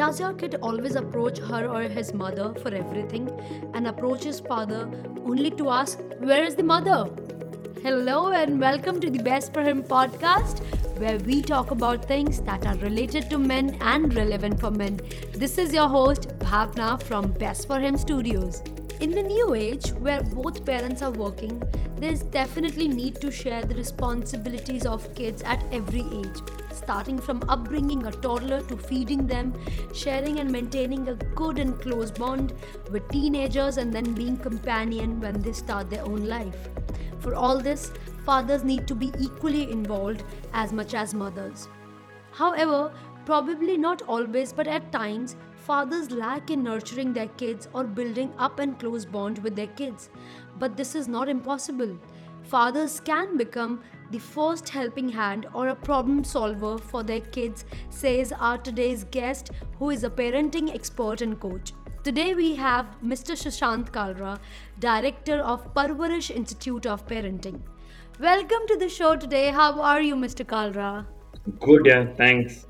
[0.00, 3.28] Does your kid always approach her or his mother for everything
[3.74, 4.88] and approach his father
[5.26, 7.10] only to ask, Where is the mother?
[7.82, 10.60] Hello and welcome to the Best for Him podcast,
[10.98, 14.98] where we talk about things that are related to men and relevant for men.
[15.34, 18.62] This is your host, Bhavna from Best for Him Studios.
[19.00, 21.62] In the new age where both parents are working,
[21.98, 26.40] there's definitely need to share the responsibilities of kids at every age,
[26.72, 29.54] starting from upbringing a toddler to feeding them,
[29.92, 32.52] sharing and maintaining a good and close bond
[32.90, 36.68] with teenagers and then being companion when they start their own life.
[37.18, 37.92] For all this,
[38.24, 41.68] fathers need to be equally involved as much as mothers.
[42.32, 42.92] However,
[43.26, 48.58] probably not always, but at times, fathers lack in nurturing their kids or building up
[48.58, 50.08] and close bond with their kids.
[50.58, 51.98] But this is not impossible.
[52.44, 58.32] Fathers can become the first helping hand or a problem solver for their kids, says
[58.32, 61.72] our today's guest, who is a parenting expert and coach.
[62.02, 63.36] Today we have Mr.
[63.36, 64.38] Sushant Kalra,
[64.78, 67.60] Director of Parvarish Institute of Parenting.
[68.18, 69.50] Welcome to the show today.
[69.50, 70.44] How are you, Mr.
[70.44, 71.06] Kalra?
[71.60, 72.66] Good, yeah, thanks.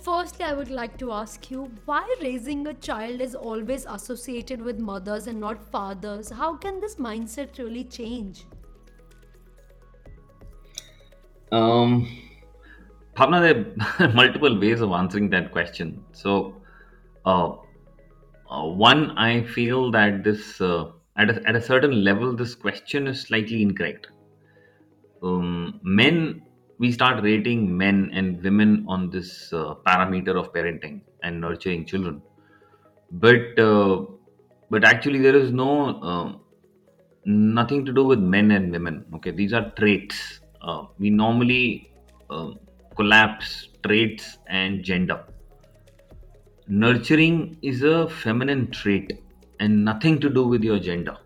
[0.00, 4.80] Firstly, I would like to ask you why raising a child is always associated with
[4.80, 6.30] mothers and not fathers.
[6.30, 8.46] How can this mindset really change?
[11.52, 12.08] Um,
[13.14, 13.66] there
[14.00, 16.02] are multiple ways of answering that question.
[16.12, 16.62] So,
[17.26, 17.56] uh,
[18.50, 23.06] uh, one, I feel that this, uh, at a, at a certain level, this question
[23.06, 24.06] is slightly incorrect.
[25.22, 26.42] Um, men,
[26.78, 32.20] we start rating men and women on this uh, parameter of parenting and nurturing children,
[33.12, 34.04] but uh,
[34.68, 36.32] but actually there is no uh,
[37.24, 39.04] nothing to do with men and women.
[39.14, 40.40] Okay, these are traits.
[40.62, 41.92] Uh, we normally
[42.30, 42.50] uh,
[42.96, 45.24] collapse traits and gender.
[46.68, 49.20] Nurturing is a feminine trait
[49.58, 51.16] and nothing to do with your gender.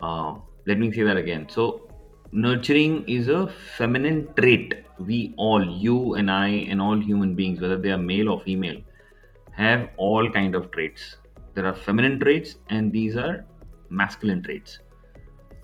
[0.00, 0.34] Uh,
[0.66, 1.48] let me say that again.
[1.48, 1.88] So,
[2.32, 4.84] nurturing is a feminine trait.
[4.98, 8.80] We all, you and I, and all human beings, whether they are male or female,
[9.52, 11.16] have all kind of traits.
[11.54, 13.44] There are feminine traits, and these are
[13.90, 14.78] masculine traits.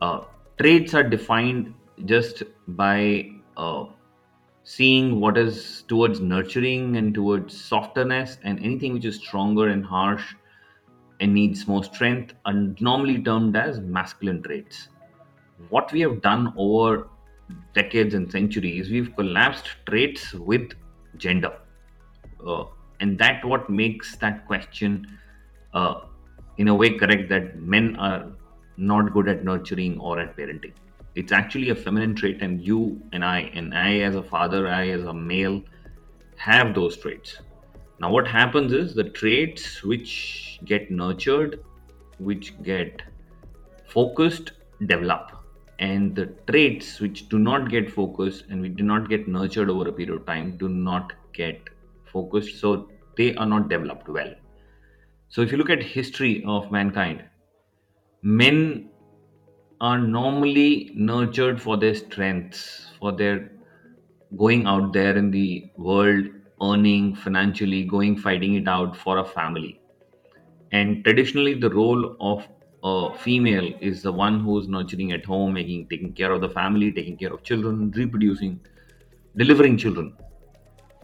[0.01, 0.21] Uh,
[0.59, 3.85] traits are defined just by uh,
[4.65, 10.35] seeing what is towards nurturing and towards softness, and anything which is stronger and harsh
[11.21, 14.89] and needs more strength are normally termed as masculine traits.
[15.71, 17.09] What we have done over
[17.75, 20.73] decades and centuries, we've collapsed traits with
[21.17, 21.53] gender.
[22.47, 22.65] Uh,
[23.01, 25.07] and that what makes that question
[25.75, 26.03] uh,
[26.59, 28.31] in a way correct that men are
[28.77, 30.73] not good at nurturing or at parenting
[31.19, 32.81] it's actually a feminine trait and you
[33.13, 35.61] and i and i as a father i as a male
[36.37, 37.39] have those traits.
[38.01, 41.65] Now what happens is the traits which get nurtured
[42.19, 43.03] which get
[43.89, 44.53] focused
[44.87, 45.33] develop.
[45.81, 49.89] And the traits which do not get focused and we do not get nurtured over
[49.89, 51.61] a period of time do not get
[52.13, 54.33] focused so they are not developed well.
[55.29, 57.25] So if you look at history of mankind
[58.23, 58.91] men
[59.81, 63.51] are normally nurtured for their strengths for their
[64.37, 66.27] going out there in the world
[66.61, 69.81] earning financially going fighting it out for a family.
[70.73, 72.47] And traditionally the role of
[72.83, 76.93] a female is the one who's nurturing at home making taking care of the family
[76.93, 78.61] taking care of children reproducing
[79.37, 80.17] delivering children.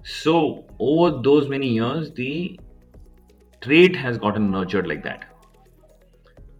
[0.02, 2.58] So over those many years the
[3.60, 5.24] trait has gotten nurtured like that.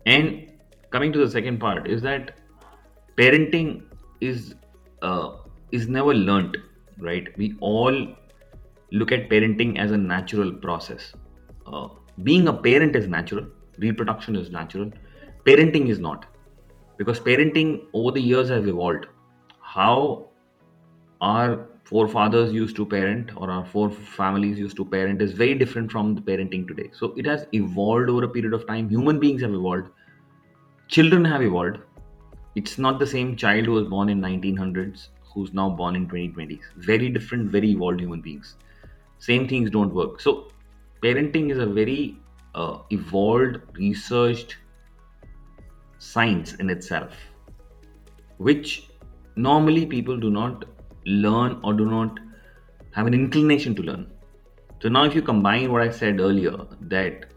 [0.06, 0.53] And
[0.94, 2.30] coming to the second part is that
[3.22, 3.72] parenting
[4.20, 4.54] is
[5.02, 5.28] uh,
[5.72, 6.56] is never learnt
[6.98, 7.36] right?
[7.36, 8.16] We all
[8.92, 11.12] look at parenting as a natural process.
[11.66, 11.88] Uh,
[12.22, 13.46] being a parent is natural.
[13.78, 14.90] Reproduction is natural.
[15.44, 16.26] Parenting is not.
[16.96, 19.06] Because parenting over the years has evolved.
[19.60, 20.28] How
[21.20, 25.90] our forefathers used to parent or our four families used to parent is very different
[25.90, 26.90] from the parenting today.
[26.92, 28.88] So it has evolved over a period of time.
[28.88, 29.90] Human beings have evolved
[30.94, 31.78] children have evolved.
[32.54, 36.66] It's not the same child who was born in 1900s who's now born in 2020s
[36.88, 38.54] very different very evolved human beings.
[39.18, 40.20] Same things don't work.
[40.20, 40.52] So
[41.02, 42.18] parenting is a very
[42.54, 44.56] uh, evolved researched
[45.98, 47.16] science in itself
[48.38, 48.88] which
[49.34, 50.64] normally people do not
[51.06, 52.20] learn or do not
[52.92, 54.06] have an inclination to learn.
[54.80, 57.32] So now if you combine what i said earlier that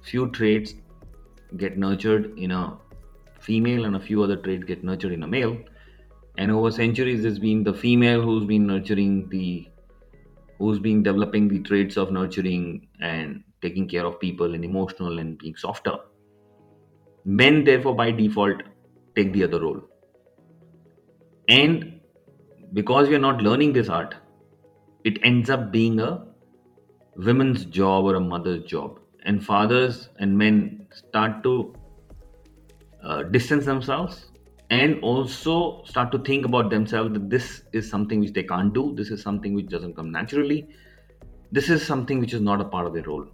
[0.00, 0.74] few traits
[1.58, 2.78] get nurtured in a
[3.42, 5.56] female and a few other traits get nurtured in a male
[6.38, 9.68] and over centuries it's been the female who's been nurturing the
[10.62, 15.36] who's been developing the traits of nurturing and taking care of people and emotional and
[15.38, 15.96] being softer.
[17.24, 18.62] Men, therefore, by default,
[19.16, 19.80] take the other role.
[21.48, 22.00] And
[22.72, 24.14] because we are not learning this art,
[25.04, 26.26] it ends up being a
[27.16, 29.00] women's job or a mother's job.
[29.24, 31.74] And fathers and men start to
[33.04, 34.26] uh, distance themselves
[34.70, 38.94] and also start to think about themselves that this is something which they can't do,
[38.94, 40.66] this is something which doesn't come naturally,
[41.50, 43.26] this is something which is not a part of their role.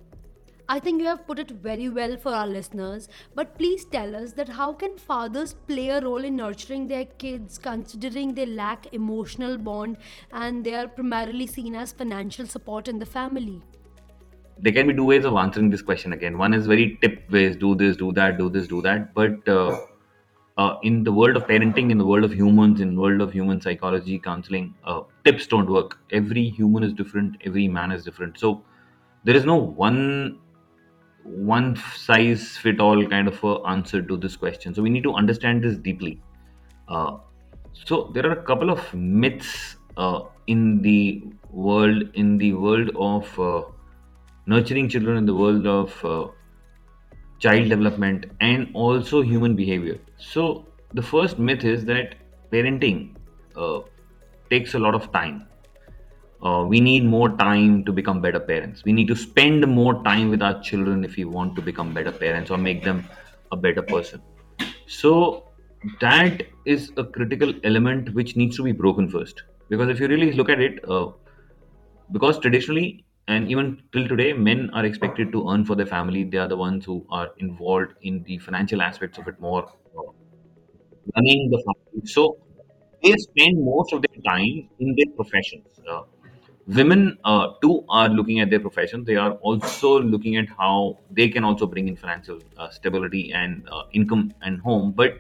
[0.71, 4.33] I think you have put it very well for our listeners, but please tell us
[4.33, 9.57] that how can fathers play a role in nurturing their kids considering they lack emotional
[9.57, 9.97] bond
[10.31, 13.63] and they are primarily seen as financial support in the family?
[14.61, 16.37] There can be two ways of answering this question again.
[16.37, 19.15] One is very tip ways do this, do that, do this, do that.
[19.15, 19.81] But uh,
[20.57, 23.33] uh, in the world of parenting, in the world of humans, in the world of
[23.33, 25.99] human psychology, counseling, uh, tips don't work.
[26.11, 28.39] Every human is different, every man is different.
[28.39, 28.65] So
[29.25, 30.41] there is no one
[31.23, 34.75] one size fit all kind of a answer to this question.
[34.75, 36.21] So we need to understand this deeply.
[36.89, 37.19] Uh,
[37.73, 43.39] so there are a couple of myths uh, in the world, in the world of
[43.39, 43.63] uh,
[44.49, 46.27] nurturing children, in the world of uh,
[47.39, 49.99] child development, and also human behavior.
[50.17, 52.17] So the first myth is that
[52.53, 53.17] parenting
[53.57, 53.81] uh,
[54.51, 55.47] takes a lot of time.
[56.43, 58.85] Uh, we need more time to become better parents.
[58.85, 62.13] We need to spend more time with our children if we want to become better
[62.13, 63.05] parents or make them
[63.51, 64.23] a better person.
[64.87, 65.49] So
[66.01, 69.43] that is a critical element which needs to be broken first.
[69.69, 71.09] Because if you really look at it uh,
[72.13, 76.25] because traditionally and even till today men are expected to earn for their family.
[76.25, 79.71] They are the ones who are involved in the financial aspects of it more.
[81.17, 82.07] Running the family.
[82.07, 82.37] So
[83.03, 85.81] they spend most of their time in their professions.
[85.91, 86.03] Uh,
[86.67, 89.05] women uh, too are looking at their profession.
[89.05, 93.67] They are also looking at how they can also bring in financial uh, stability and
[93.71, 94.93] uh, income and home.
[94.93, 95.19] But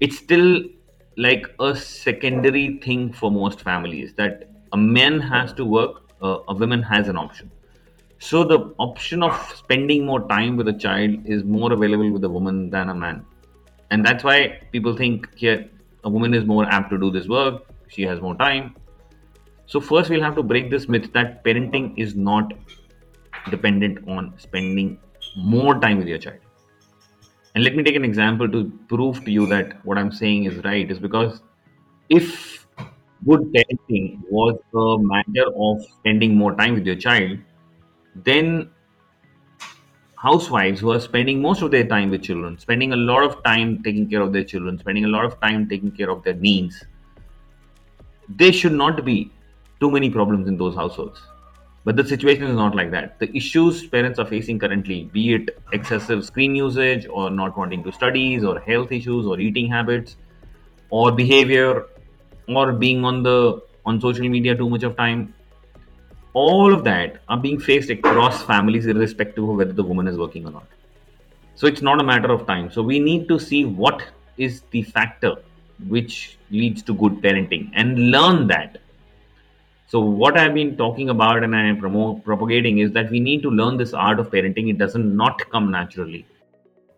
[0.00, 0.62] it's still
[1.16, 6.82] like a secondary thing for most families that a man has to work a woman
[6.82, 7.50] has an option.
[8.18, 12.28] So the option of spending more time with a child is more available with a
[12.28, 13.24] woman than a man.
[13.90, 15.68] And that's why people think here
[16.04, 17.64] a woman is more apt to do this work.
[17.88, 18.76] She has more time.
[19.66, 22.52] So first we'll have to break this myth that parenting is not
[23.50, 24.98] dependent on spending
[25.36, 26.38] more time with your child.
[27.54, 30.62] And let me take an example to prove to you that what I'm saying is
[30.64, 31.40] right is because
[32.08, 32.59] if
[33.26, 37.38] good parenting was a matter of spending more time with your child,
[38.14, 38.70] then
[40.16, 43.82] housewives who are spending most of their time with children, spending a lot of time
[43.82, 46.84] taking care of their children, spending a lot of time taking care of their needs,
[48.28, 49.30] there should not be
[49.80, 51.20] too many problems in those households.
[51.84, 53.18] But the situation is not like that.
[53.18, 57.92] The issues parents are facing currently, be it excessive screen usage or not wanting to
[57.92, 60.16] studies or health issues or eating habits
[60.90, 61.86] or behavior
[62.56, 65.34] or being on the on social media too much of time,
[66.32, 70.46] all of that are being faced across families irrespective of whether the woman is working
[70.46, 70.66] or not.
[71.54, 72.70] So it's not a matter of time.
[72.70, 74.02] So we need to see what
[74.36, 75.36] is the factor
[75.88, 78.78] which leads to good parenting and learn that
[79.90, 83.42] so what I've been talking about and I am promo- propagating is that we need
[83.42, 84.70] to learn this art of parenting.
[84.70, 86.26] It doesn't not come naturally.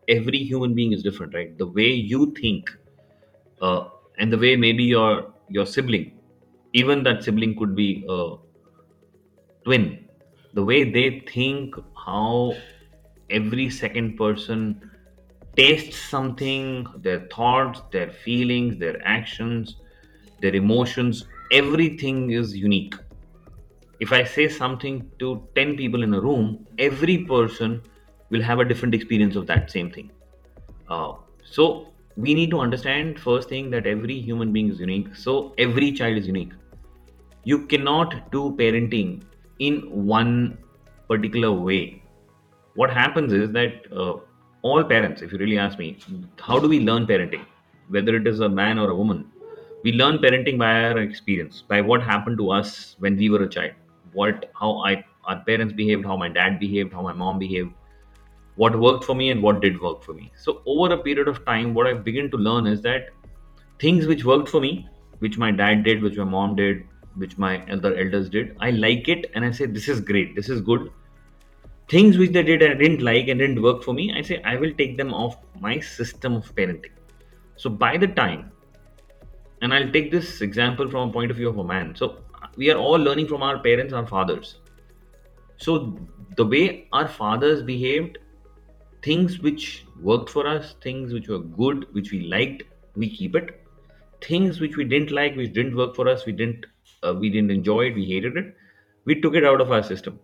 [0.09, 1.57] Every human being is different, right?
[1.57, 2.71] The way you think,
[3.63, 6.13] uh, and the way maybe your your sibling,
[6.73, 8.37] even that sibling could be a
[9.65, 10.09] twin.
[10.55, 12.55] The way they think, how
[13.31, 14.91] every second person
[15.57, 19.77] tastes something, their thoughts, their feelings, their actions,
[20.41, 22.95] their emotions, everything is unique.
[24.01, 27.83] If I say something to 10 people in a room, every person
[28.31, 30.11] will have a different experience of that same thing.
[30.89, 35.15] Uh, so we need to understand first thing that every human being is unique.
[35.17, 36.53] So every child is unique.
[37.45, 39.23] You cannot do parenting
[39.59, 40.59] in one
[41.09, 42.03] particular way.
[42.75, 44.15] What happens is that uh,
[44.63, 45.99] all parents, if you really ask me,
[46.41, 47.45] how do we learn parenting?
[47.89, 49.33] Whether it is a man or a woman,
[49.85, 53.49] we learn parenting by our experience by what happened to us when we were a
[53.49, 53.73] child
[54.13, 54.93] what how i
[55.25, 57.73] our parents behaved how my dad behaved how my mom behaved
[58.57, 61.45] what worked for me and what did work for me so over a period of
[61.45, 63.11] time what i begin to learn is that
[63.79, 64.89] things which worked for me
[65.21, 66.85] which my dad did which my mom did
[67.17, 70.49] which my elder elders did i like it and i say this is great this
[70.49, 70.91] is good
[71.89, 74.57] things which they did I didn't like and didn't work for me i say i
[74.57, 76.97] will take them off my system of parenting
[77.57, 78.53] so by the time
[79.63, 81.95] and I'll take this example from a point of view of a man.
[81.95, 82.19] So
[82.57, 84.57] we are all learning from our parents, our fathers.
[85.57, 85.97] So
[86.37, 88.19] the way our fathers behaved,
[89.03, 92.63] things which worked for us, things which were good, which we liked,
[92.95, 93.61] we keep it.
[94.21, 96.67] Things which we didn't like, which didn't work for us, we didn't
[97.03, 98.55] uh, we didn't enjoy it, we hated it,
[99.05, 100.21] we took it out of our system.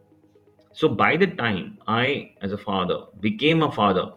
[0.73, 4.13] So by the time I, as a father, became a father,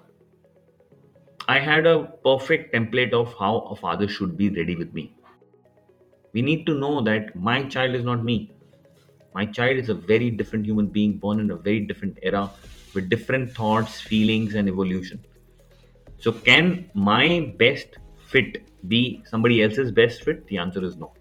[1.48, 5.16] I had a perfect template of how a father should be ready with me.
[6.34, 8.54] We need to know that my child is not me.
[9.34, 12.52] My child is a very different human being born in a very different era
[12.94, 15.24] with different thoughts, feelings, and evolution.
[16.20, 17.88] So, can my best
[18.28, 20.46] fit be somebody else's best fit?
[20.48, 21.14] The answer is no.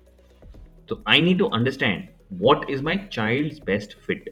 [0.89, 4.29] So, I need to understand what is my child's best fit.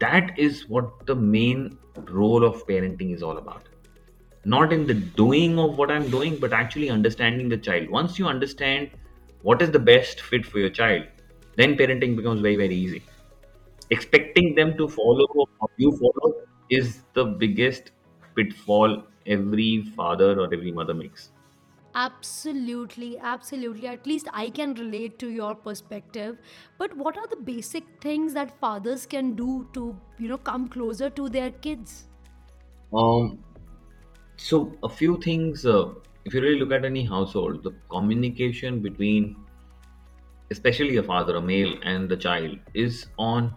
[0.00, 1.78] That is what the main
[2.10, 3.68] role of parenting is all about.
[4.44, 7.88] Not in the doing of what I'm doing, but actually understanding the child.
[7.90, 8.90] Once you understand
[9.42, 11.04] what is the best fit for your child,
[11.56, 13.02] then parenting becomes very, very easy.
[13.90, 16.34] Expecting them to follow how you follow
[16.70, 17.92] is the biggest
[18.34, 21.32] pitfall every father or every mother makes.
[21.94, 23.88] Absolutely, absolutely.
[23.88, 26.38] At least I can relate to your perspective.
[26.76, 31.10] But what are the basic things that fathers can do to, you know, come closer
[31.10, 32.06] to their kids?
[32.94, 33.42] Um,
[34.36, 35.66] so a few things.
[35.66, 39.36] Uh, if you really look at any household, the communication between,
[40.50, 43.56] especially a father, a male, and the child, is on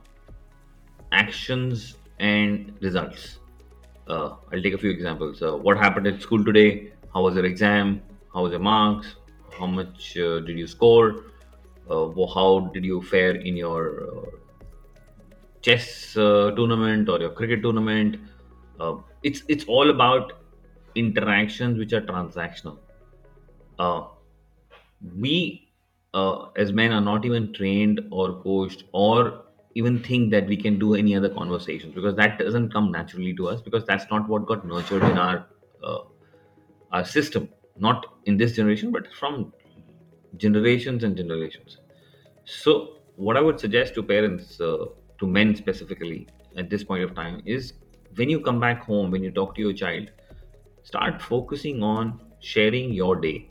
[1.11, 3.39] actions and results.
[4.07, 5.41] Uh, I'll take a few examples.
[5.41, 6.91] Uh, what happened at school today?
[7.13, 8.01] How was your exam?
[8.33, 9.15] How was your marks?
[9.57, 11.25] How much uh, did you score?
[11.89, 14.25] Uh, how did you fare in your uh,
[15.61, 18.17] chess uh, tournament or your cricket tournament?
[19.23, 20.33] It's it's all about
[20.95, 22.77] interactions which are transactional.
[25.15, 25.67] We
[26.57, 29.43] as men are not even trained or coached or
[29.75, 33.47] even think that we can do any other conversations because that doesn't come naturally to
[33.47, 35.47] us because that's not what got nurtured in our
[35.83, 35.99] uh,
[36.91, 37.49] our system.
[37.77, 39.53] Not in this generation but from
[40.37, 41.77] generations and generations.
[42.45, 44.85] So what i would suggest to parents uh,
[45.19, 47.73] to men specifically at this point of time is
[48.15, 50.11] when you come back home when you talk to your child
[50.83, 53.49] start focusing on sharing your day.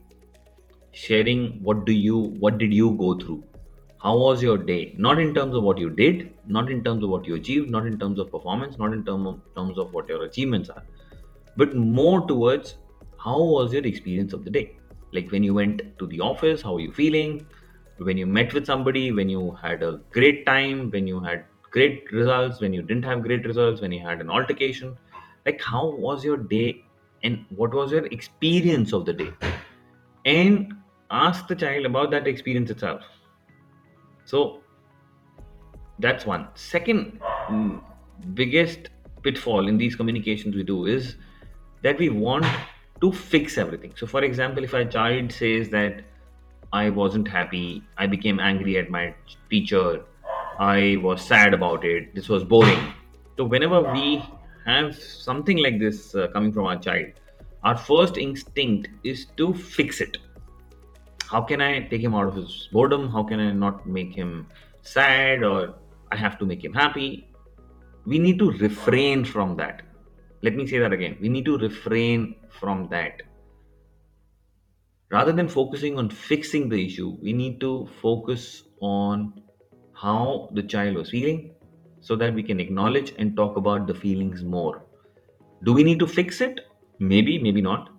[0.93, 3.45] Sharing what do you what did you go through
[4.03, 4.95] how was your day?
[4.97, 7.87] Not in terms of what you did not in terms of what you achieved not
[7.87, 10.83] in terms of performance not in term of, terms of what your achievements are
[11.57, 12.77] but more towards
[13.19, 14.77] how was your experience of the day?
[15.13, 17.47] Like when you went to the office how are you feeling?
[17.99, 22.11] When you met with somebody when you had a great time when you had great
[22.11, 24.97] results when you didn't have great results when you had an altercation.
[25.45, 26.85] Like how was your day
[27.23, 29.31] and what was your experience of the day?
[30.25, 30.73] And
[31.11, 33.03] ask the child about that experience itself.
[34.31, 34.61] So
[35.99, 36.47] that's one.
[36.55, 37.81] Second mm,
[38.35, 38.91] biggest
[39.23, 41.17] pitfall in these communications we do is
[41.83, 42.47] that we want
[43.01, 43.93] to fix everything.
[43.97, 46.03] So, for example, if a child says that
[46.73, 49.15] I wasn't happy, I became angry at my
[49.51, 50.05] teacher,
[50.61, 52.95] I was sad about it, this was boring.
[53.37, 54.23] So, whenever we
[54.65, 57.07] have something like this uh, coming from our child,
[57.65, 60.19] our first instinct is to fix it
[61.31, 63.09] how can I take him out of his boredom?
[63.09, 64.49] How can I not make him
[64.83, 65.75] sad or
[66.11, 67.29] I have to make him happy?
[68.05, 69.83] We need to refrain from that.
[70.43, 71.17] Let me say that again.
[71.21, 73.23] We need to refrain from that.
[75.13, 79.41] Rather than focusing on fixing the issue, we need to focus on
[79.93, 81.55] how the child was feeling
[82.01, 84.83] so that we can acknowledge and talk about the feelings more.
[85.63, 86.61] Do we need to fix it?
[86.99, 87.91] Maybe, maybe not.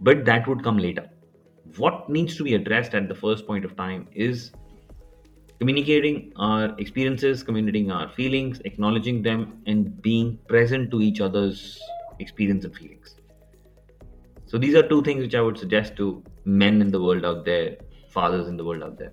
[0.00, 1.08] But that would come later.
[1.76, 4.52] What needs to be addressed at the first point of time is
[5.58, 11.80] communicating our experiences, communicating our feelings, acknowledging them, and being present to each other's
[12.18, 13.16] experience and feelings.
[14.46, 17.44] So, these are two things which I would suggest to men in the world out
[17.44, 17.76] there,
[18.10, 19.12] fathers in the world out there.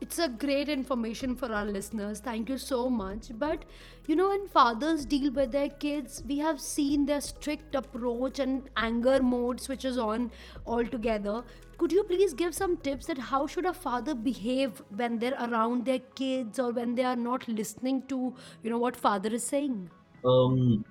[0.00, 2.20] It's a great information for our listeners.
[2.20, 3.30] Thank you so much.
[3.36, 3.64] But
[4.06, 8.70] you know, when fathers deal with their kids, we have seen their strict approach and
[8.76, 10.30] anger mode switches on
[10.66, 11.42] altogether.
[11.78, 15.84] Could you please give some tips that how should a father behave when they're around
[15.84, 19.90] their kids or when they are not listening to, you know, what father is saying?
[20.24, 20.84] Um,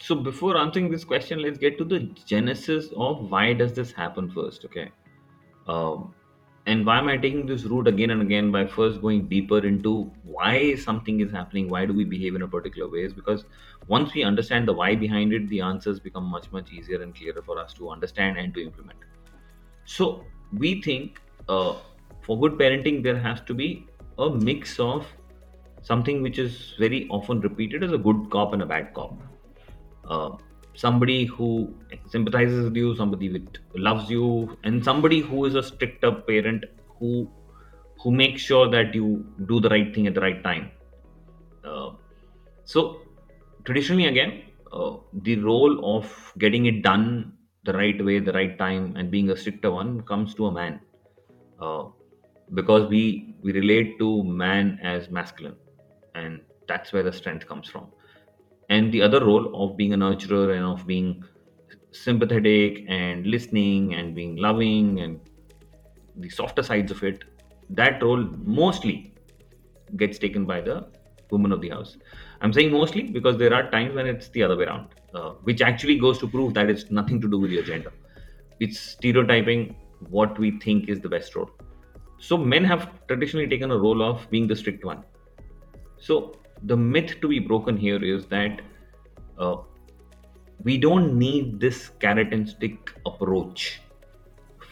[0.00, 4.30] so, before answering this question, let's get to the genesis of why does this happen
[4.30, 4.90] first, okay?
[5.68, 6.14] Um,
[6.66, 10.10] and why am I taking this route again and again by first going deeper into
[10.22, 13.00] why something is happening, why do we behave in a particular way?
[13.00, 13.44] Is because
[13.88, 17.42] once we understand the why behind it, the answers become much, much easier and clearer
[17.42, 18.98] for us to understand and to implement.
[19.86, 20.24] So
[20.56, 21.74] we think uh,
[22.20, 23.88] for good parenting, there has to be
[24.18, 25.04] a mix of
[25.82, 29.20] something which is very often repeated as a good cop and a bad cop.
[30.08, 30.36] Uh,
[30.74, 31.74] somebody who
[32.08, 36.64] sympathizes with you, somebody with loves you, and somebody who is a stricter parent
[36.98, 37.30] who
[37.98, 40.70] who makes sure that you do the right thing at the right time.
[41.64, 41.90] Uh,
[42.64, 43.02] so
[43.64, 48.96] traditionally, again, uh, the role of getting it done the right way, the right time,
[48.96, 50.80] and being a stricter one comes to a man
[51.60, 51.84] uh,
[52.54, 55.56] because we we relate to man as masculine,
[56.14, 57.86] and that's where the strength comes from.
[58.74, 61.24] And the other role of being a nurturer and of being
[61.90, 65.20] sympathetic and listening and being loving and
[66.16, 67.24] the softer sides of it,
[67.70, 68.24] that role
[68.60, 69.14] mostly
[69.96, 70.76] gets taken by the
[71.30, 71.96] woman of the house.
[72.40, 75.60] I'm saying mostly because there are times when it's the other way around, uh, which
[75.60, 77.92] actually goes to prove that it's nothing to do with your gender.
[78.60, 79.76] It's stereotyping
[80.08, 81.50] what we think is the best role.
[82.18, 85.04] So men have traditionally taken a role of being the strict one.
[85.98, 88.60] So the myth to be broken here is that
[89.38, 89.56] uh,
[90.62, 93.80] we don't need this carrot and stick approach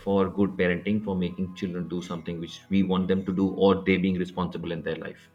[0.05, 3.83] for good parenting, for making children do something which we want them to do, or
[3.85, 5.29] they being responsible in their life.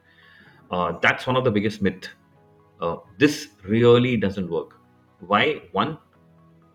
[0.72, 2.10] Uh, that's one of the biggest myth.
[2.82, 4.80] Uh, this really doesn't work.
[5.20, 5.62] Why?
[5.72, 5.98] One,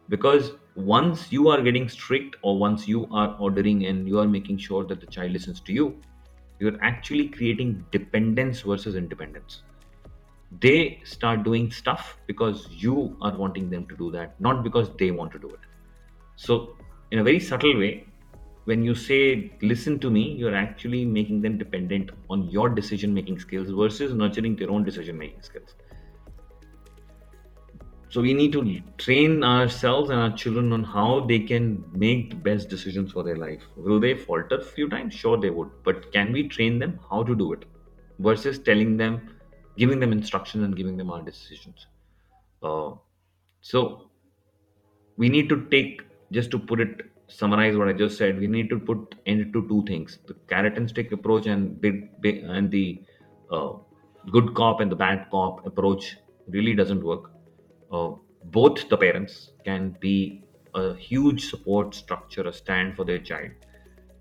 [0.09, 4.59] because once you are getting strict, or once you are ordering and you are making
[4.59, 6.01] sure that the child listens to you,
[6.59, 9.63] you're actually creating dependence versus independence.
[10.59, 15.11] They start doing stuff because you are wanting them to do that, not because they
[15.13, 15.61] want to do it.
[16.37, 16.77] So,
[17.13, 18.07] in a very subtle way,
[18.65, 23.39] when you say listen to me, you're actually making them dependent on your decision making
[23.39, 25.75] skills versus nurturing their own decision making skills.
[28.09, 32.37] So, we need to train ourselves and our children on how they can make the
[32.37, 33.63] best decisions for their life.
[33.77, 35.15] Will they falter a few times?
[35.15, 35.71] Sure, they would.
[35.85, 37.67] But can we train them how to do it
[38.19, 39.37] versus telling them,
[39.83, 41.87] giving them instructions and giving them our decisions?
[42.63, 42.91] Uh,
[43.61, 44.11] so,
[45.17, 48.69] we need to take just to put it summarize what i just said we need
[48.69, 50.19] to put into two things.
[50.27, 53.03] The carrot and stick approach and big, big and the
[53.51, 53.73] uh,
[54.31, 56.17] good cop and the bad cop approach
[56.49, 57.31] really doesn't work.
[57.93, 58.11] Uh,
[58.45, 63.51] both the parents can be a huge support structure a stand for their child.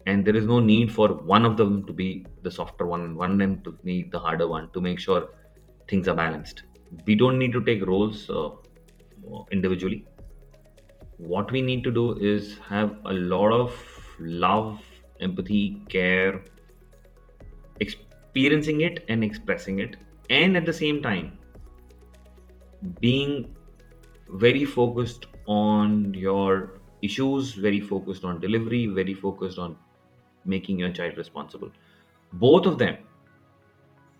[0.05, 3.15] And there is no need for one of them to be the softer one and
[3.15, 5.29] one of them to be the harder one to make sure
[5.89, 6.63] things are balanced.
[7.05, 8.49] We don't need to take roles uh,
[9.51, 10.05] individually.
[11.17, 13.75] What we need to do is have a lot of
[14.19, 14.81] love,
[15.19, 16.41] empathy, care,
[17.79, 19.97] experiencing it and expressing it,
[20.29, 21.37] and at the same time,
[23.01, 23.55] being
[24.29, 29.75] very focused on your issues, very focused on delivery, very focused on
[30.45, 31.71] making your child responsible.
[32.33, 32.97] Both of them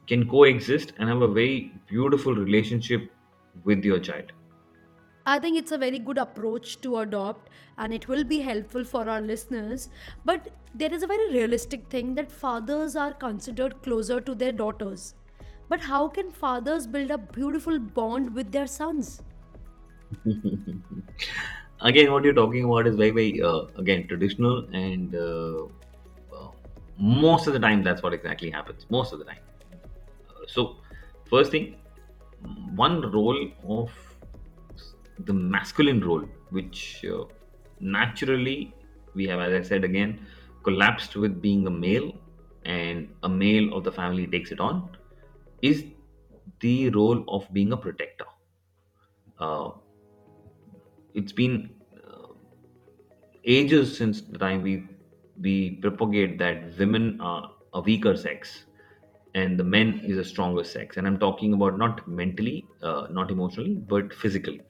[0.10, 3.10] can coexist and have a very beautiful relationship
[3.63, 4.32] with your child.
[5.26, 9.08] I think it's a very good approach to adopt and it will be helpful for
[9.08, 9.89] our listeners.
[10.26, 15.13] But there is a very realistic thing that fathers are considered closer to their daughters.
[15.67, 19.22] But how can fathers build a beautiful bond with their sons?
[21.82, 25.65] again what you're talking about is very very uh, again traditional and uh,
[26.36, 26.50] uh,
[26.98, 29.38] most of the time that's what exactly happens most of the time
[30.54, 30.78] so
[31.32, 31.66] first thing
[32.86, 33.42] one role
[33.78, 33.92] of
[35.30, 37.24] the masculine role which uh,
[37.80, 38.74] naturally
[39.14, 40.12] we have as i said again
[40.64, 42.12] collapsed with being a male
[42.66, 44.90] and a male of the family takes it on
[45.62, 45.86] is
[46.60, 48.26] the role of being a protector.
[49.40, 49.72] Uh,
[51.14, 52.28] it's been uh,
[53.44, 54.88] ages since the time we
[55.42, 58.66] we propagate that women are a weaker sex
[59.36, 60.98] and the men is a stronger sex.
[60.98, 64.62] And i'm talking about not mentally uh, not emotionally but physically.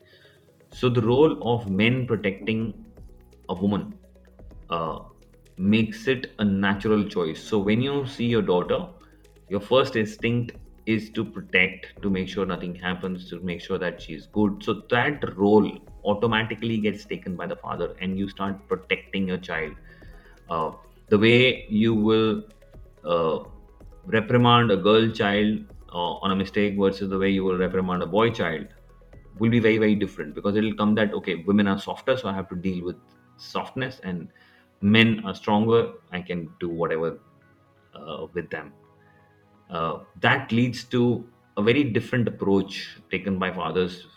[0.69, 2.86] So the role of men protecting
[3.50, 4.00] a woman
[4.69, 5.00] uh,
[5.58, 7.43] makes it a natural choice.
[7.43, 8.88] So when you see your daughter
[9.50, 10.52] your first instinct
[10.86, 14.63] is to protect to make sure nothing happens to make sure that she's good.
[14.63, 15.72] So that role
[16.04, 19.74] automatically gets taken by the father and you start protecting your child.
[20.50, 20.72] Uh,
[21.10, 22.43] the way you will
[23.04, 23.39] uh,
[24.17, 25.60] reprimand a girl child
[25.93, 28.67] uh, on a mistake versus the way you will reprimand a boy child
[29.39, 32.34] will be very very different because it'll come that okay women are softer so i
[32.34, 32.95] have to deal with
[33.38, 34.28] softness and
[34.82, 37.19] men are stronger i can do whatever
[37.95, 38.74] uh, with them
[39.69, 44.08] uh, that leads to a very different approach taken by fathers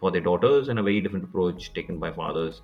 [0.00, 2.62] for their daughters and a very different approach taken by fathers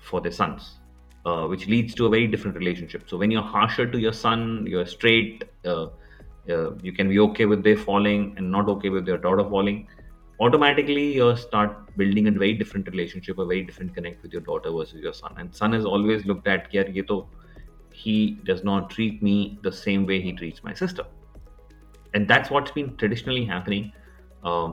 [0.00, 0.78] for their sons
[1.24, 3.08] uh, which leads to a very different relationship.
[3.08, 5.44] So when you're harsher to your son, you're straight,
[6.48, 9.86] uh, you can be okay with their falling and not okay with their daughter falling.
[10.40, 14.70] Automatically, you start building a very different relationship, a very different connect with your daughter
[14.70, 15.34] versus your son.
[15.36, 17.04] And son is always looked at, yaar, ye
[17.92, 21.04] he does not treat me the same way he treats my sister.
[22.14, 23.92] And that's what's been traditionally happening.
[24.44, 24.72] Uh,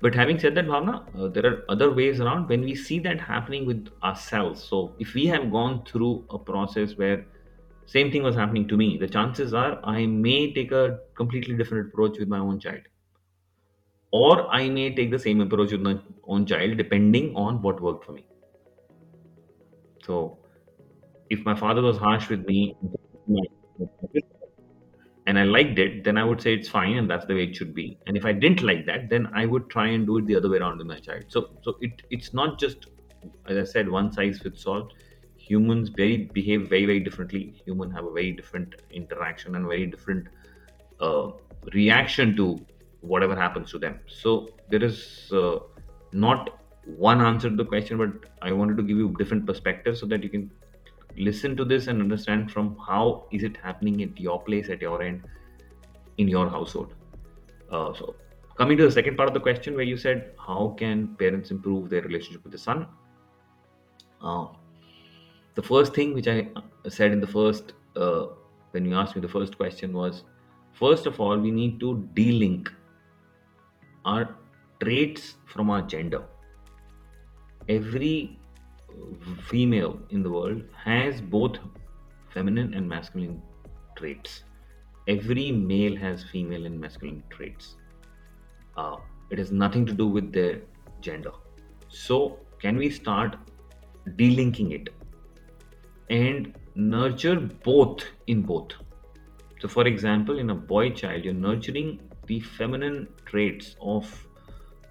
[0.00, 3.20] but having said that, Bhavna, uh, there are other ways around when we see that
[3.20, 4.62] happening with ourselves.
[4.62, 7.26] So if we have gone through a process where
[7.88, 11.88] same thing was happening to me, the chances are I may take a completely different
[11.88, 12.82] approach with my own child.
[14.12, 18.04] Or I may take the same approach with my own child depending on what worked
[18.04, 18.26] for me.
[20.04, 20.38] So
[21.30, 22.76] if my father was harsh with me,
[25.26, 27.56] and I liked it, then I would say it's fine and that's the way it
[27.56, 27.98] should be.
[28.06, 30.50] And if I didn't like that, then I would try and do it the other
[30.50, 31.24] way around with my child.
[31.28, 32.86] So so it it's not just
[33.46, 34.90] as I said, one size fits all.
[35.48, 37.42] Humans very behave very very differently.
[37.64, 40.28] Human have a very different interaction and very different
[41.00, 41.30] uh,
[41.72, 42.46] reaction to
[43.00, 44.00] whatever happens to them.
[44.06, 45.58] So there is uh,
[46.12, 50.06] not one answer to the question, but I wanted to give you different perspectives so
[50.06, 50.50] that you can
[51.16, 55.02] listen to this and understand from how is it happening at your place at your
[55.02, 55.22] end
[56.18, 56.94] in your household
[57.72, 58.14] uh, so
[58.56, 61.90] coming to the second part of the question where you said how can parents improve
[61.90, 62.86] their relationship with the son
[64.22, 64.46] uh,
[65.58, 66.38] the first thing which i
[66.96, 68.26] said in the first uh,
[68.72, 70.22] when you asked me the first question was
[70.82, 72.70] first of all we need to de-link
[74.04, 74.26] our
[74.82, 76.22] traits from our gender
[77.68, 78.38] every
[79.50, 81.58] female in the world has both
[82.30, 83.42] feminine and masculine
[83.96, 84.42] traits.
[85.06, 87.76] Every male has female and masculine traits.
[88.76, 88.96] Uh,
[89.30, 90.60] it has nothing to do with their
[91.00, 91.32] gender.
[91.88, 93.36] So, can we start
[94.16, 94.88] delinking it
[96.10, 98.72] and nurture both in both?
[99.60, 104.26] So, for example, in a boy child, you're nurturing the feminine traits of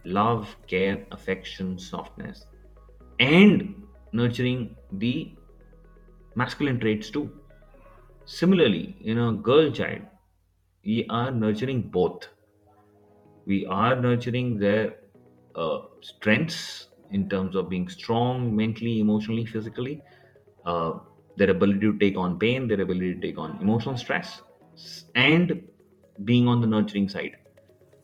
[0.04, 2.46] love, care, affection, softness,
[3.20, 5.34] and nurturing the
[6.36, 7.32] masculine traits too.
[8.26, 10.02] Similarly, in a girl child,
[10.84, 12.28] we are nurturing both.
[13.46, 14.96] We are nurturing their
[15.56, 20.02] uh, strengths in terms of being strong mentally, emotionally, physically,
[20.68, 21.00] uh,
[21.38, 24.42] their ability to take on pain, their ability to take on emotional stress,
[25.16, 25.64] and
[26.26, 27.38] being on the nurturing side.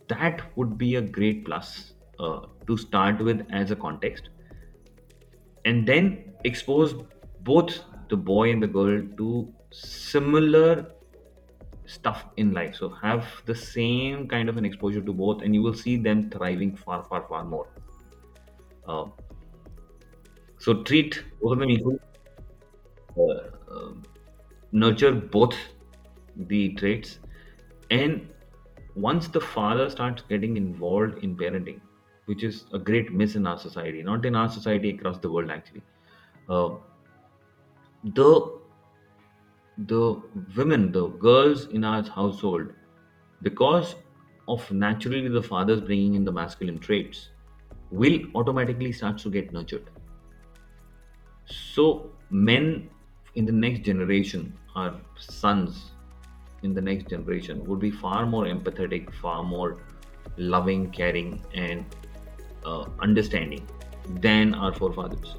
[0.08, 4.30] That would be a great plus uh, to start with as a context.
[5.66, 6.94] And then expose
[7.42, 10.92] both the boy and the girl to similar
[11.86, 12.76] stuff in life.
[12.76, 16.30] So have the same kind of an exposure to both and you will see them
[16.30, 17.68] thriving far far far more.
[18.88, 19.06] Uh,
[20.60, 22.00] so treat both of them equal
[23.18, 23.94] uh, uh,
[24.72, 25.56] nurture both
[26.36, 27.20] the traits
[27.92, 28.30] and
[28.96, 31.80] once the father starts getting involved in parenting
[32.26, 35.52] which is a great miss in our society, not in our society across the world
[35.52, 35.84] actually.
[36.50, 36.70] Uh,
[38.04, 38.60] the
[39.78, 40.22] the
[40.56, 42.74] women, the girls in our household,
[43.42, 43.96] because
[44.48, 47.30] of naturally the fathers bringing in the masculine traits,
[47.90, 49.90] will automatically start to get nurtured.
[51.46, 52.90] So men
[53.36, 55.92] in the next generation, our sons
[56.62, 59.78] in the next generation, would be far more empathetic, far more
[60.38, 61.86] loving, caring, and
[62.66, 63.68] uh, understanding
[64.22, 65.36] than our forefathers.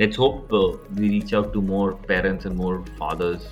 [0.00, 3.46] Let's hope uh, we reach out to more parents and more fathers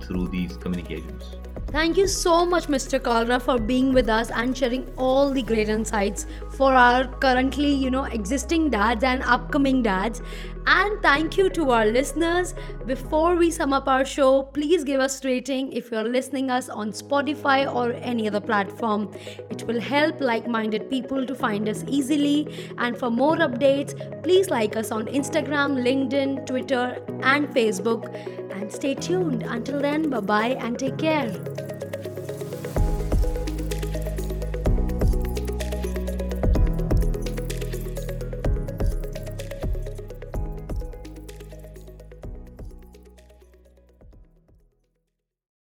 [0.00, 1.34] through these communications.
[1.70, 2.98] Thank you so much, Mr.
[2.98, 7.90] Kalra, for being with us and sharing all the great insights for our currently, you
[7.90, 10.22] know, existing dads and upcoming dads.
[10.70, 12.54] And thank you to our listeners.
[12.84, 16.68] Before we sum up our show, please give us a rating if you're listening us
[16.68, 19.10] on Spotify or any other platform.
[19.48, 22.46] It will help like-minded people to find us easily.
[22.76, 28.14] And for more updates, please like us on Instagram, LinkedIn, Twitter, and Facebook
[28.52, 29.44] and stay tuned.
[29.44, 31.67] Until then, bye bye and take care.